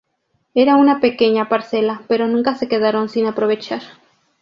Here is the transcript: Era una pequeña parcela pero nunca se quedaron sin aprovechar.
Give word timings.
Era 0.55 0.77
una 0.77 0.99
pequeña 0.99 1.47
parcela 1.47 2.01
pero 2.07 2.25
nunca 2.25 2.55
se 2.55 2.67
quedaron 2.67 3.07
sin 3.07 3.27
aprovechar. 3.27 3.83